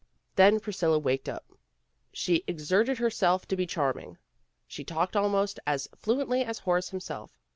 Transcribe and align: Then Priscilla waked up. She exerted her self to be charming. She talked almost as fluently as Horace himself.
Then 0.35 0.59
Priscilla 0.59 0.97
waked 0.97 1.29
up. 1.29 1.45
She 2.11 2.43
exerted 2.47 2.97
her 2.97 3.11
self 3.11 3.45
to 3.49 3.55
be 3.55 3.67
charming. 3.67 4.17
She 4.65 4.83
talked 4.83 5.15
almost 5.15 5.59
as 5.67 5.87
fluently 5.95 6.43
as 6.43 6.57
Horace 6.57 6.89
himself. 6.89 7.37